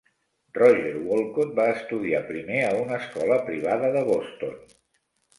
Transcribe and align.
Roger 0.57 0.93
Wolcott 1.09 1.51
va 1.59 1.65
estudiar 1.73 2.21
primer 2.29 2.61
a 2.69 2.71
una 2.77 2.97
escola 3.01 3.37
privada 3.51 3.91
de 3.97 4.03
Boston. 4.09 4.57